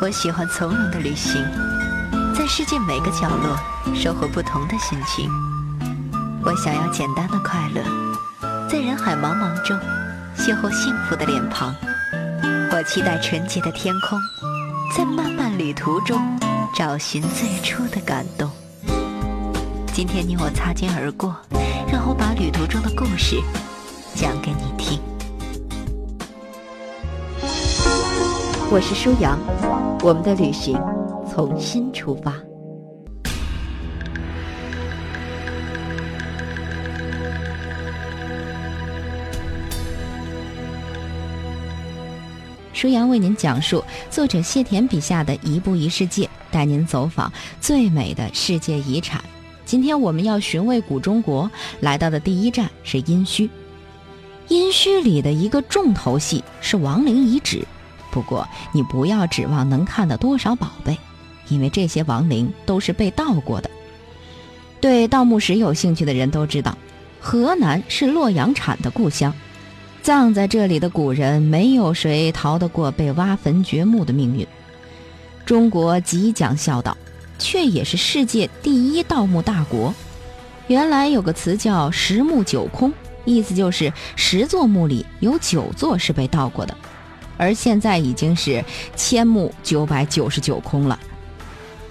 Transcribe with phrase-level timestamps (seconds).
[0.00, 1.44] 我喜欢从容的旅行，
[2.32, 3.58] 在世界每个角落
[3.96, 5.28] 收获不同的心情。
[6.44, 7.82] 我想要简单的快乐，
[8.68, 9.76] 在人海茫茫中
[10.36, 11.74] 邂逅幸福的脸庞。
[12.70, 14.20] 我期待纯洁的天空，
[14.96, 16.38] 在漫漫旅途中
[16.76, 18.48] 找寻最初的感动。
[19.92, 21.34] 今天你我擦肩而过，
[21.90, 23.42] 让我把旅途中的故事
[24.14, 25.00] 讲给你听。
[28.70, 29.38] 我是舒阳，
[30.02, 30.78] 我们的旅行
[31.26, 32.34] 从新出发。
[42.74, 49.24] 舒阳为您讲述作者谢田笔下的一步一世界，带您走访最美的世界遗产。
[49.64, 51.50] 今天我们要寻味古中国，
[51.80, 53.48] 来到的第一站是殷墟。
[54.48, 57.66] 殷墟里的一个重头戏是亡灵遗址，
[58.10, 60.98] 不过你不要指望能看到多少宝贝，
[61.48, 63.70] 因为这些亡灵都是被盗过的。
[64.80, 66.76] 对盗墓史有兴趣的人都知道，
[67.20, 69.32] 河南是洛阳铲的故乡。
[70.00, 74.46] 葬在这里的古人，没有谁逃得过被挖坟掘墓的命运。
[75.44, 76.96] 中国极讲孝道，
[77.38, 79.92] 却也是世界第一盗墓大国。
[80.68, 82.92] 原来有个词叫“十墓九空”，
[83.26, 86.76] 意思就是十座墓里有九座是被盗过的，
[87.38, 88.62] 而现在已经是
[88.94, 90.98] 千墓九百九十九空了。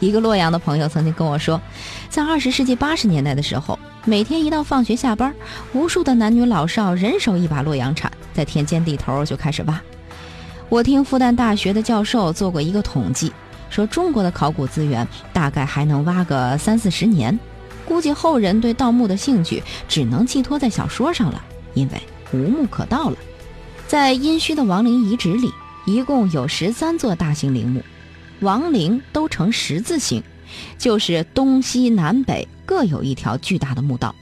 [0.00, 1.58] 一个洛阳的朋友曾经跟我说，
[2.10, 3.78] 在二十世纪八十年代的时候。
[4.08, 5.34] 每天一到放学下班，
[5.72, 9.82] 无数的男女老少人手一把洛阳铲，在田间地头就开始挖。
[10.68, 13.32] 我听复旦大学的教授做过一个统计，
[13.68, 17.36] 说中国的考古资源大概还能挖个三四十年，
[17.84, 21.42] 估计后人对盗墓的兴趣只能寄托在小说上了，
[21.74, 22.00] 因为
[22.32, 23.16] 无墓可盗了。
[23.88, 25.48] 在殷墟的王陵遗址里，
[25.84, 27.80] 一共有十三座大型陵墓，
[28.40, 30.22] 王陵都呈十字形。
[30.76, 34.14] 就是东西南北各有一条巨大的墓道，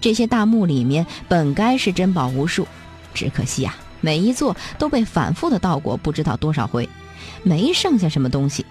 [0.00, 2.66] 这些大墓里面本该是珍宝无数，
[3.14, 6.88] 只可惜啊，每一座都被反复的盗过不知道多少回，
[7.44, 8.66] 没剩下什么东西。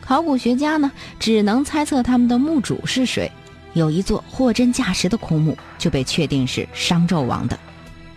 [0.00, 3.30] 考古学家呢，只能猜测他们的墓主是谁。
[3.74, 7.58] 有一座货真价实的空墓就被确定是商纣王的。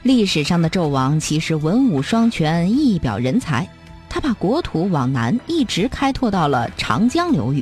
[0.07, 3.67] 历史上的纣王其实文武双全，一表人才，
[4.07, 7.61] 他把国土往南一直开拓到了长江流域。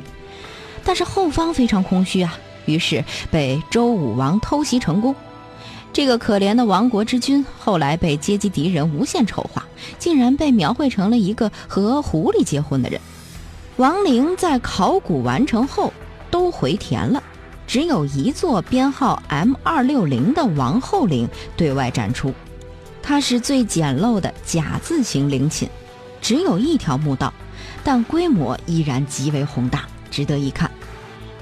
[0.84, 5.12] 但是后方非常空虚啊，于是被周武王偷袭成功。
[5.92, 9.66] 这个可怜的亡国之君后来被阶级敌人无限丑化，
[9.98, 13.00] 竟然被描绘成了一个和狐狸结婚的人。
[13.76, 15.92] 王陵在考古完成后
[16.30, 17.20] 都回填了，
[17.66, 22.32] 只有一座编号 M 二六零的王后陵对外展出。
[23.02, 25.68] 它是最简陋的甲字形陵寝，
[26.20, 27.32] 只有一条墓道，
[27.84, 30.70] 但规模依然极为宏大，值得一看。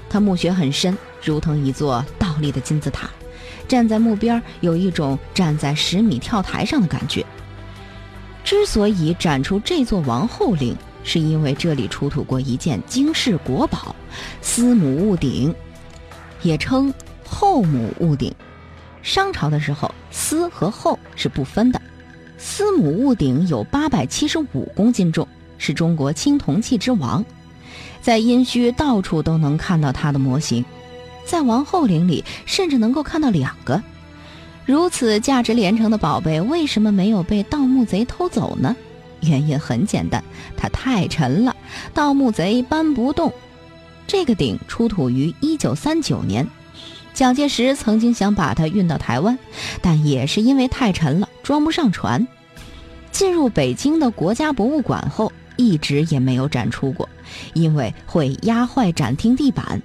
[0.09, 3.09] 它墓穴很深，如同一座倒立的金字塔。
[3.67, 7.25] 站在墓边，有一种站在十米跳台上的感觉。
[8.43, 13.95] 之所以展出这座王后陵，是因为这里出土过一件惊世国宝——
[14.39, 15.53] 司母戊鼎，
[16.41, 16.93] 也称
[17.27, 18.33] 后母戊鼎。
[19.01, 21.81] 商朝的时候，司和后是不分的。
[22.37, 27.23] 司母戊鼎有八百七十五公斤重，是中国青铜器之王。
[28.01, 30.63] 在殷墟到处都能看到它的模型，
[31.25, 33.81] 在王后陵里甚至能够看到两个。
[34.65, 38.75] 如此价值连城的宝贝，为什么没有被盗墓贼偷走呢？
[39.21, 40.23] 原因很简单，
[40.57, 41.55] 它太沉了，
[41.93, 43.31] 盗墓贼搬不动。
[44.07, 46.47] 这个鼎出土于一九三九年，
[47.13, 49.37] 蒋介石曾经想把它运到台湾，
[49.81, 52.27] 但也是因为太沉了，装不上船。
[53.11, 55.31] 进入北京的国家博物馆后。
[55.57, 57.07] 一直也没有展出过，
[57.53, 59.81] 因为会压坏展厅地板。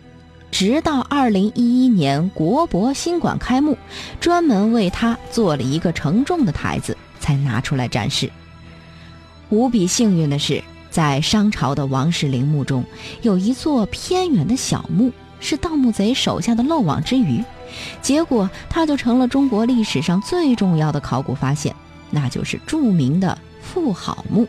[0.50, 3.78] 直到二零一一年国博新馆开幕，
[4.18, 8.28] 专门为它做了一个承重的台子，才拿出来展示。
[9.48, 10.60] 无比幸运的是，
[10.90, 12.84] 在商朝的王室陵墓中，
[13.22, 17.44] 有一座偏远的小墓，是盗墓贼手下的漏网之鱼，
[18.02, 21.74] 结果它就成了中国历史上最重要的考古发现，
[22.10, 24.46] 那就是著名的妇好墓。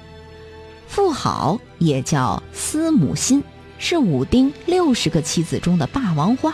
[0.88, 3.44] 妇好也叫司母欣，
[3.78, 6.54] 是武丁六十个妻子中的霸王花，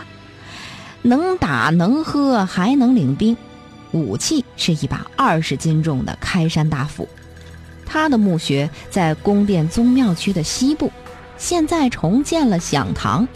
[1.02, 3.36] 能打能喝还能领兵，
[3.92, 7.08] 武器是一把二十斤重的开山大斧。
[7.88, 10.92] 他的墓穴在宫殿宗庙区的西部，
[11.38, 13.26] 现在重建了享堂，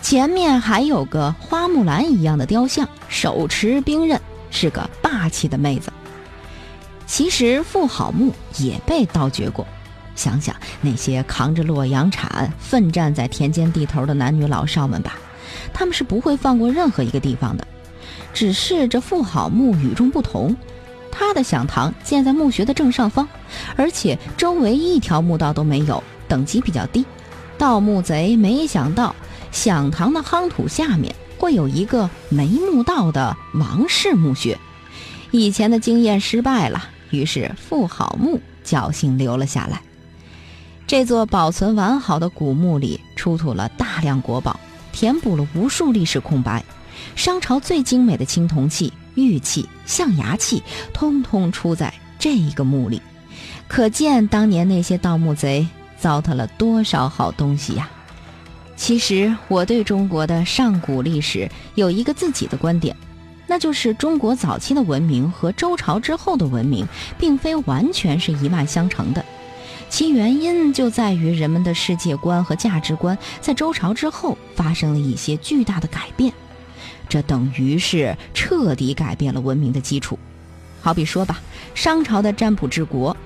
[0.00, 4.18] 前面还有个花木兰一样的雕像，手持兵刃，
[4.50, 5.92] 是个霸气的妹子。
[7.06, 9.66] 其实妇好墓也被盗掘过。
[10.14, 15.18] 想想那些扛着洛阳铲奋战在田间地头的男女老少们吧，
[15.74, 17.66] 他们是不会放过任何一个地方的。
[18.32, 20.56] 只是这妇好墓与众不同，
[21.18, 23.26] 他的响堂建在墓穴的正上方，
[23.74, 27.04] 而且周围一条墓道都没有，等级比较低。
[27.56, 29.16] 盗墓贼没想到
[29.50, 34.58] 响堂的夯土下面会有一个没墓道的王室墓穴，
[35.30, 39.80] 以前的经验失败了，于是妇好墓侥幸留了下来。
[40.86, 44.60] 这座保存完好的古墓里出土了大量国宝，
[44.92, 46.62] 填补了无数历史空白。
[47.14, 53.02] 商朝最精美的青铜器、玉器、象牙器，通通出在这一个墓里，
[53.66, 55.66] 可见当年那些盗墓贼
[55.98, 57.90] 糟蹋了多少好东西呀！
[58.76, 62.94] 其实我对中国的上古历史有一个自己的观点，
[63.46, 66.86] 那就是中国早期的文明和周朝之后的文明，
[67.18, 69.24] 并非完全是一脉相承的。
[69.88, 76.32] 其原因就在于人们的世界观和价值观在周朝之后发生了一些巨大的改变，
[77.08, 80.18] 这等于是彻底改变了文明的基础。
[80.80, 81.40] 好比说吧，
[81.74, 83.16] 商朝的占卜治国，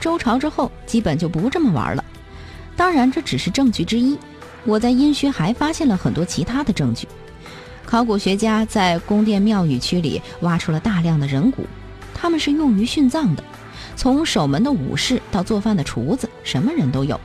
[0.00, 2.04] 周朝之后基本就不这么玩了。
[2.76, 4.18] 当然，这只是证据之一。
[4.64, 7.06] 我在殷墟还发现了很多其他的证据。
[7.84, 11.66] 考古学家在宫殿庙宇区里挖出了大量的人骨，
[12.14, 13.42] 他们是用于殉葬的。
[13.96, 17.20] 从守门的武士到做饭的厨子，什么人都有。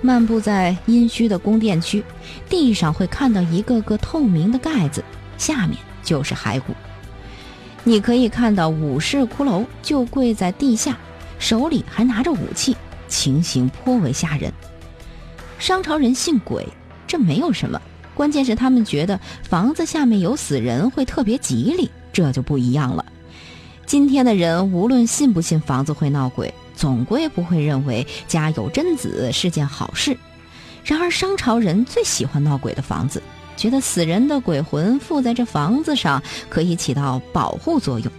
[0.00, 2.02] 漫步在殷墟的宫殿区，
[2.48, 5.04] 地上会看到一个个透明的盖子，
[5.40, 6.74] 下面就是骸骨。
[7.82, 10.98] 你可以看到武士骷髅就跪在地下，
[11.38, 12.76] 手里还拿着武器，
[13.08, 14.52] 情形颇为吓人。
[15.58, 16.68] 商朝人信鬼，
[17.06, 17.80] 这没有什么，
[18.14, 23.04] 关键是他们觉得房子下面有死人会特别吉利，这就不一样了。
[23.86, 30.16] 今天的人无论信不信房子会闹鬼，总归不会认为家有贞子是件好事。
[30.84, 33.22] 然而商朝人最喜欢闹鬼的房子，
[33.60, 38.10] 觉得死人的鬼魂附在这房子上可以起到保护作用。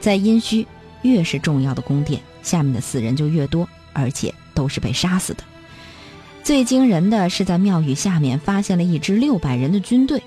[0.00, 0.66] 在殷墟，
[1.02, 5.44] 越是重要的宫殿，下面的死人就越多，而且都是被杀死的。
[6.42, 10.20] 最惊人的是，在庙宇下面发现了一支六百人的军队，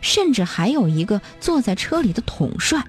[0.00, 2.82] 甚至还有一个坐在车里的统帅。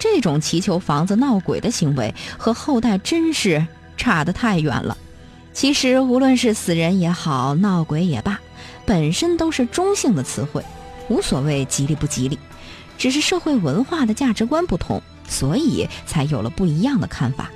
[0.00, 3.64] 这种祈求房子闹鬼的行为和后代真是
[3.96, 4.98] 差得太远了。
[5.52, 8.40] 其实，无论是死人也好，闹鬼也罢，
[8.86, 10.64] 本身都是中性的词汇，
[11.08, 12.38] 无所谓吉利不吉利，
[12.98, 17.50] 只是社会文化的价值观不同，所以才有了不一样的看法。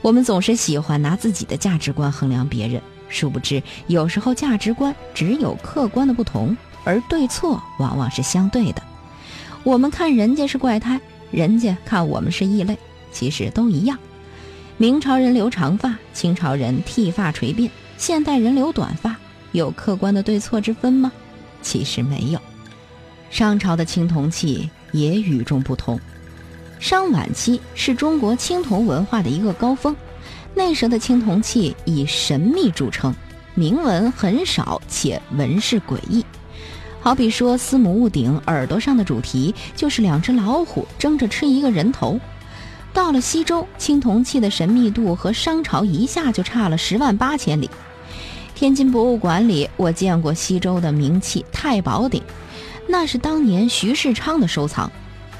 [0.00, 8.82] 我们总是喜欢拿自己的价值观衡量别人，殊不知有时候价值观只有客观的不同，而对错往往是相对的。
[9.62, 11.00] 我们看人家是怪胎。
[11.30, 12.76] 人家看我们是异类，
[13.10, 13.98] 其实都一样。
[14.76, 19.16] 明朝人留长发，清朝人剃发垂辫，现代人留短发，
[19.52, 21.12] 有客观的对错之分吗？
[21.62, 22.40] 其实没有。
[23.30, 25.98] 商朝的青铜器也与众不同。
[26.80, 29.94] 商晚期是中国青铜文化的一个高峰，
[30.54, 33.14] 那时的青铜器以神秘著称，
[33.54, 36.24] 铭文很少，且纹饰诡异。
[37.00, 42.18] 好比说，司母戊鼎耳朵上的主题就是两只老虎争着吃一个人头。
[42.92, 47.70] 到了西周，青铜器的神秘度和商朝一下就差了十万八千里。
[48.62, 52.22] 天津博物馆里，我见过西周的名器太保鼎，
[52.88, 54.88] 那是当年徐世昌的收藏。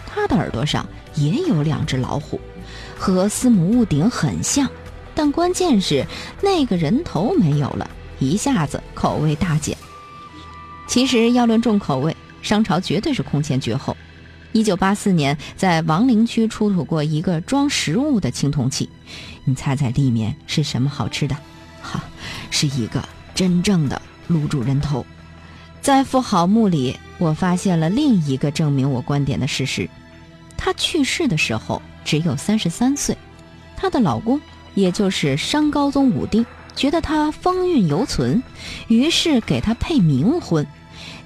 [0.04, 2.40] 他的耳朵上也有两只老虎，
[2.98, 4.68] 和司母戊鼎很像，
[5.14, 6.04] 但关键是
[6.42, 7.88] 那个人头没有了，
[8.18, 9.78] 一下子口味大减。
[10.88, 13.96] 其实要论重口味，商朝绝对是空前绝后。
[14.50, 18.88] 一九八四年，在王陵区出土过一个装食物的青铜器，
[19.44, 21.36] 你猜猜里面是什么好吃的？
[22.52, 23.02] 是一个
[23.35, 25.04] 真正的卤煮人头。
[25.80, 29.90] 在妇好墓里，我发现了另一个证明我观点的事实：
[30.56, 33.16] 她去世的时候只有三十三岁，
[33.76, 34.40] 她的老公，
[34.75, 38.40] 也就是商高宗武丁，觉得她风韵犹存，
[38.87, 40.64] 于是给她配冥婚。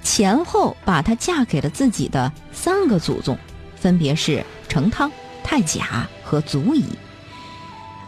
[0.01, 3.37] 前后把她嫁给了自己的三个祖宗，
[3.75, 5.11] 分别是成汤、
[5.43, 6.85] 太甲和祖乙。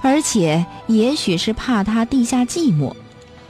[0.02, 2.96] 而且，也许是怕她地下寂寞，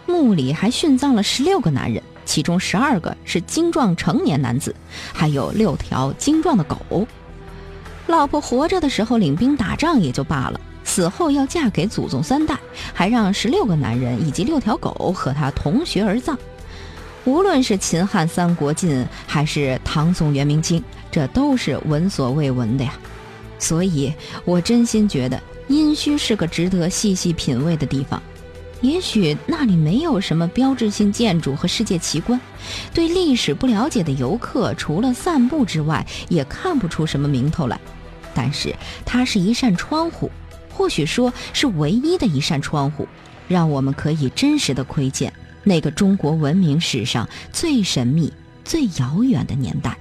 [0.10, 4.76] 墓里还殉葬了十六个男人，其中十二个是精壮成年男子，
[5.14, 7.08] 还有六条精壮的狗。
[8.08, 12.58] 老婆活着的时候领兵打仗也就罢了，死后要嫁给祖宗三代，
[12.92, 16.38] 还让十六个男人以及六条狗和他同穴而葬。
[17.26, 22.94] 无论是秦汉三国晋，还是唐宋元明清，这都是闻所未闻的呀。
[23.60, 24.12] 所以，
[24.46, 28.20] 我真心觉得殷墟是个值得细细品味的地方。
[28.82, 32.40] 也许那里没有什么标志性建筑和世界奇观，
[32.94, 37.80] 对历史不了解的游客，除了散步之外，也看不出什么名头来。
[38.34, 38.74] 但是
[39.06, 40.32] 它是一扇窗户，
[40.72, 43.08] 或许说是唯一的一扇窗户，
[43.48, 45.34] 让我们可以真实的窥见
[45.64, 48.32] 那个中国文明史上最神秘、
[48.64, 49.98] 最遥远的年代。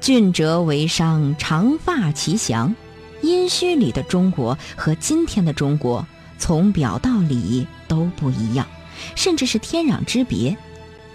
[0.00, 2.72] 俊哲为商，长发其祥。
[3.20, 6.06] 殷墟里的中国和今天的中国，
[6.38, 8.66] 从表到里都不一样，
[9.14, 10.56] 甚至是天壤之别。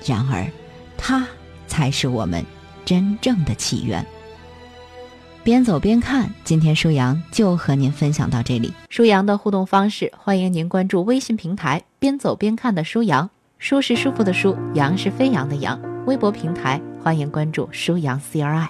[0.06, 0.46] 然而，
[0.98, 1.25] 它
[1.68, 2.44] 才是我们
[2.86, 4.06] 真正的起源。
[5.44, 8.74] 边走边看，今天舒阳就和您分享到这里。
[8.89, 15.80] 舒阳的互动方式，欢迎您关注微信平台“边走边看”的舒阳，舒是舒服的舒，阳是飞扬的阳。
[16.06, 18.70] 微博平台欢迎关注舒阳 C R I。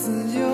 [0.00, 0.49] 自由